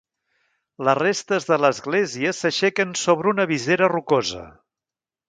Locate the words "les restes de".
0.87-1.59